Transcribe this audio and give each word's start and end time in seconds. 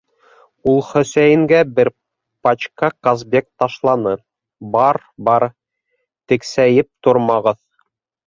-Ул 0.69 0.79
Хөсәйенгә 0.85 1.57
бер 1.79 1.89
пачка 2.47 2.89
«Казбек» 3.07 3.45
ташланы- 3.63 4.15
Бар, 4.77 5.01
бар, 5.29 5.45
тексәйеп 6.33 6.89
тормағыҙ! 7.09 7.63